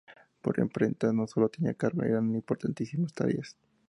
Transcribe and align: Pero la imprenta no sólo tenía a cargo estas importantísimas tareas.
Pero 0.41 0.55
la 0.57 0.63
imprenta 0.63 1.13
no 1.13 1.27
sólo 1.27 1.47
tenía 1.47 1.69
a 1.73 1.75
cargo 1.75 2.01
estas 2.01 2.23
importantísimas 2.23 3.13
tareas. 3.13 3.55